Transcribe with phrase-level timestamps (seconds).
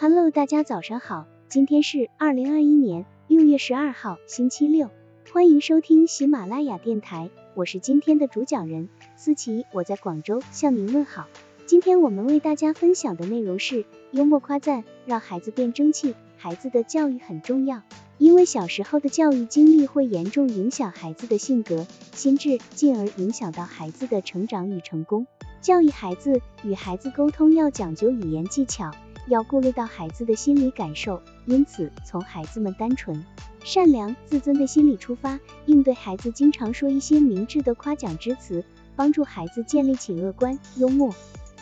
[0.00, 4.90] Hello，大家早上好，今天是二零二一年六月十二号，星期六，
[5.32, 11.26] 欢迎收听喜马拉雅电台，我是今天的主讲人思琪，我在广州向您问好。
[11.66, 16.14] 今天我们为大家分享的内容是幽默夸赞，让孩子变争气。
[16.36, 17.82] 孩子的教育很重要，
[18.18, 25.26] 因为小时候的教育经历会严重影响孩子的性格、心智，进而影响到孩子的成长与成功。
[25.60, 28.92] 教育孩子与孩子沟通要讲究语言技巧。
[29.28, 33.24] 要顾虑到孩子的心理感受，因此从孩子们单纯、
[33.62, 38.64] 善良、自尊的心理出发，应对孩子经常说一些明智的夸奖之词，
[38.96, 41.14] 帮助孩子建立起乐观、幽默、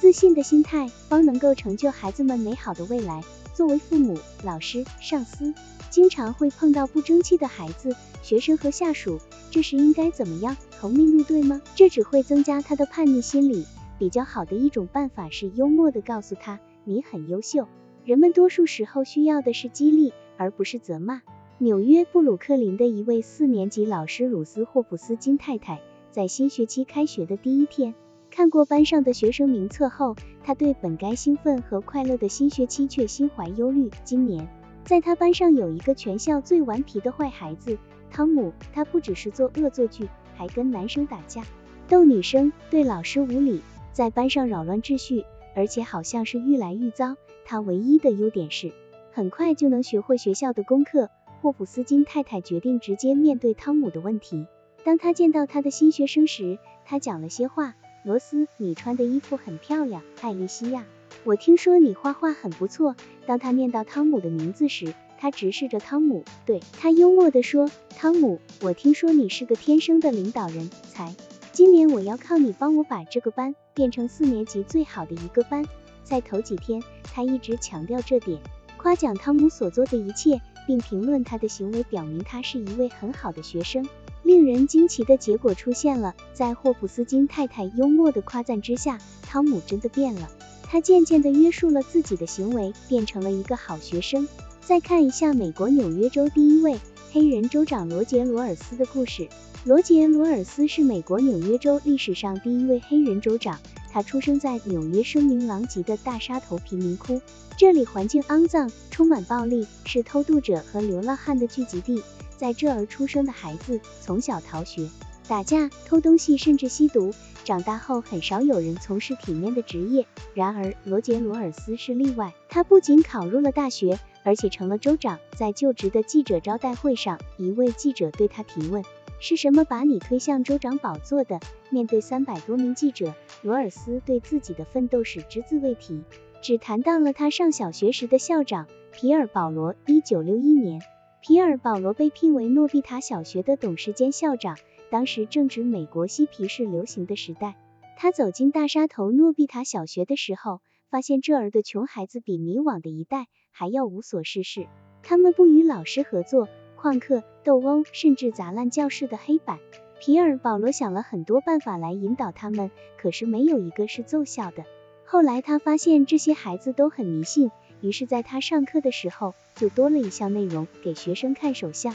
[0.00, 3.22] 自信的心态，方能够成就孩子们美好的未来。
[3.54, 5.54] 作为父母、老师、上司，
[5.88, 9.20] 经常会碰到不争气的孩子、学生和下属，
[9.50, 10.56] 这时应该怎么样？
[10.80, 11.62] 同命入对吗？
[11.76, 13.64] 这只会增加他的叛逆心理。
[13.96, 16.58] 比较好的一种办法是幽默的告诉他。
[16.84, 17.66] 你很优秀，
[18.04, 21.22] 人们多数时候需要的是激励，而不是责骂。
[21.58, 27.94] 纽约布鲁克林的一位四年级老师鲁斯霍普斯金太太，在新学期开学的第一天，
[28.30, 33.90] 看过班上的学生名册后，她对本该兴奋和快乐的新学期却心怀忧虑。
[34.04, 34.46] 今年，
[34.84, 37.78] 在他班上有一个全校最顽皮的坏孩子
[38.10, 41.42] 汤姆，他不只是做恶作剧，还跟男生打架，
[41.88, 43.62] 逗女生，对老师无礼，
[43.92, 45.24] 在班上扰乱秩序。
[45.54, 47.16] 而且好像是愈来愈糟。
[47.44, 48.72] 他唯一的优点是
[49.12, 51.10] 很快就能学会学校的功课。
[51.40, 54.46] 霍普斯金太太决定直接面对汤姆的问题。
[54.82, 57.74] 当他见到他的新学生时，他讲了些话。
[58.04, 60.02] 罗斯，你穿的衣服很漂亮。
[60.20, 60.84] 艾丽西亚，
[61.24, 62.96] 我听说你画画很不错。
[63.24, 71.14] 当他念到汤姆的名字时，他直视着汤姆，对他幽默地说：“汤姆，我听说你是个天生的领导人才。
[71.54, 75.64] 今年我要靠你帮我把这个班。”变成四年级最好的一个班，
[76.04, 78.40] 在头几天，他一直强调这点，
[78.76, 83.88] 夸奖汤姆所做的一切，并评论他的行为，表明他是一位很好的学生。
[84.22, 90.30] 令人惊奇的结果出现了，在霍普斯金太太幽默的夸赞之下，汤姆真的变了，
[90.62, 94.28] 他渐渐地约束了自己的行为，变成了一个好学生。
[94.66, 96.80] 再看一下美国纽约州第一位
[97.12, 99.28] 黑人州长罗杰·罗尔斯的故事。
[99.64, 103.60] 罗杰·罗尔斯是美国纽约州历史上第一位黑人州长。
[103.92, 107.20] 他出生在纽约声名狼藉的大沙头贫民窟，
[107.58, 112.02] 这里环境肮脏，充满暴力，是偷渡者和流浪汉的聚集地。
[112.38, 114.88] 在这儿出生的孩子从小逃学、
[115.28, 117.12] 打架、偷东西，甚至吸毒。
[117.44, 120.06] 长大后，很少有人从事体面的职业。
[120.32, 122.32] 然而，罗杰·罗尔斯是例外。
[122.48, 125.20] 他不仅考入了大学，而且成了州长。
[125.36, 128.82] 在就职的记者招待会上，一位记者对他提问。
[129.20, 131.38] 是什么把你推向州长宝座的？
[131.70, 136.02] 面对三百多名记者，罗尔斯对自己的奋斗史只字未提，
[136.42, 139.76] 只谈到了他上小学时的校长皮尔·保罗。
[139.86, 140.82] 一九六一年，
[141.20, 144.58] 皮尔·保罗被聘为诺比塔小学的董事兼校长，
[144.90, 147.56] 当时正值美国嬉皮士流行的时代。
[147.96, 150.60] 他走进大沙头诺比塔小学的时候，
[150.90, 154.66] 发现这儿的穷孩子比迷惘的一代还要无所事事，
[155.02, 156.48] 他们不与老师合作。
[156.76, 159.58] 旷课、斗殴，甚至砸烂教室的黑板。
[160.00, 164.64] 皮尔·保罗想了很多办法来引导他们，可是没有一个是奏效的。
[165.06, 167.50] 后来他发现这些孩子都很迷信，
[167.80, 171.94] 于是在他上课的时候就多了一项内容，给学生看手相。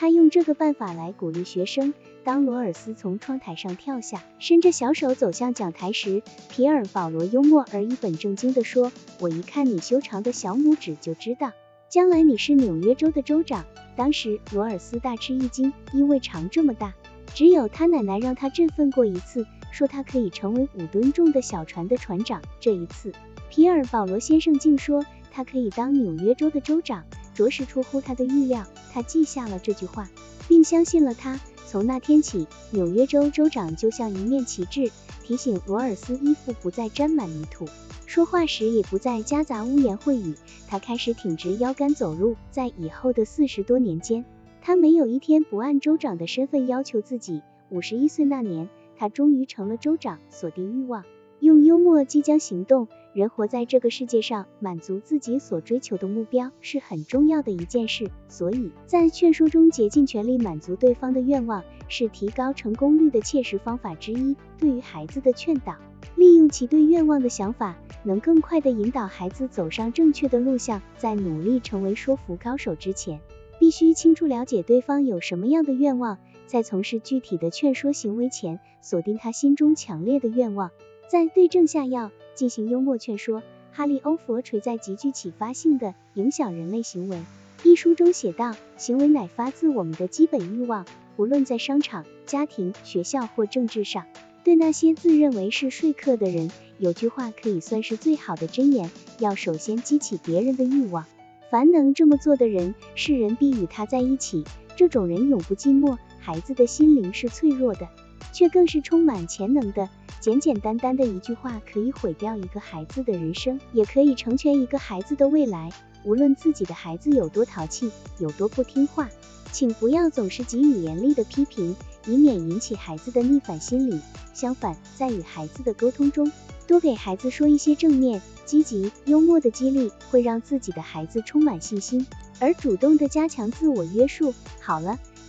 [0.00, 1.92] 他用这个办法来鼓励学生。
[2.24, 8.90] 当罗尔斯从窗台上跳下，伸着小手走向讲台时，皮尔·保罗幽默而一本正经地说
[9.20, 11.52] ：“我一看你修长的小拇指就知道，
[11.90, 16.94] 将来你是纽约州的州长。”当时罗尔斯大吃一惊，因为长这么大，
[17.34, 22.40] 只有他奶奶让他振奋过一次，说他可以成为五吨重的小船的船长。
[22.58, 23.12] 这一次，
[23.50, 27.04] 皮尔·保罗先生竟说他可以当纽约州的州长，
[27.40, 28.66] 着实出乎他的预料。
[28.92, 30.10] 他记下了这句话，
[30.46, 31.40] 并相信了他。
[31.66, 34.90] 从那天起，纽约州州长就像一面旗帜，
[35.24, 37.66] 提醒罗尔斯衣服不再沾满泥土。
[38.04, 40.34] 说话时也不再夹杂污言秽语，
[40.68, 42.36] 他开始挺直腰杆走路。
[42.50, 44.26] 在以后的四十多年间，
[44.60, 47.40] 他没有一天不按州长的身份要求自己。
[47.70, 50.18] 五十一岁那年，他终于成了州长。
[50.28, 51.04] 锁定欲望，
[51.38, 52.88] 用幽默即将行动。
[53.12, 58.08] 人活在这个世界上，满足自己所追求的目标是很重要的一件事。
[58.28, 64.36] 所以在劝说中，竭尽全力满足对方的愿望，是提高成功率的切实方法之一。
[64.58, 65.74] 对于孩子的劝导，
[66.14, 67.76] 利用其对愿望的想法。
[68.02, 70.80] 能更快地引导孩子走上正确的路向。
[70.96, 73.20] 在努力成为说服高手之前，
[73.58, 76.18] 必须清楚了解对方有什么样的愿望。
[76.46, 80.70] 在从事具体的劝说行为前，锁定他心中强烈的愿望，
[81.10, 82.10] 在对症下药，
[82.40, 83.42] 进行幽默劝说。
[83.70, 87.20] 哈利·欧佛垂在极具启发性的影响人类行为
[87.64, 90.86] 一书中写道：行为乃发自我们的基本欲望，
[91.18, 94.06] 无论在商场、家庭、学校或政治上。
[94.42, 101.04] 对那些自认为是说客的人，有句话可以算是最好的箴言：要首先激起别人的欲望。
[101.50, 104.44] 凡能这么做的人，世人必与他在一起。
[104.76, 105.98] 这种人永不寂寞。
[106.18, 107.88] 孩子的心灵是脆弱的，
[108.32, 109.88] 却更是充满潜能的。
[110.20, 115.70] 简简单单的一句话，可以毁掉一个孩子的人生，也可以成全一个孩子的未来。
[116.04, 119.08] 无论自己的孩子有多淘气，有多不听话，
[119.52, 121.74] 请不要总是给予严厉的批评，
[122.06, 124.00] 以免引起孩子的逆反心理。
[124.34, 126.30] 相反，在与孩子的沟通中，
[126.66, 132.06] 多给孩子说一些正面、积极、幽默的激励，会让自己的孩子充满信心，
[132.38, 134.34] 而主动的加强自我约束。
[134.60, 134.98] 好了。